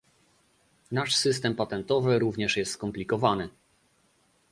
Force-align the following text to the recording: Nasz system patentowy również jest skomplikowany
Nasz 0.91 1.15
system 1.15 1.55
patentowy 1.55 2.19
również 2.19 2.57
jest 2.57 2.71
skomplikowany 2.71 3.49